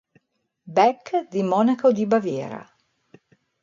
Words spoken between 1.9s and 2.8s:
di Baviera.